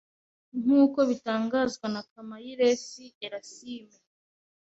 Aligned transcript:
nk’uko 0.61 0.99
bitangazwa 1.09 1.85
na 1.93 2.01
Kamayiresi 2.11 3.05
Erasme 3.25 3.95